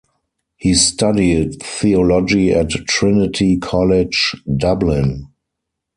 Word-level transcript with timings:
He 0.57 0.73
studied 0.73 1.61
Theology 1.61 2.51
at 2.53 2.71
Trinity 2.71 3.57
College, 3.57 4.35
Dublin. 4.57 5.27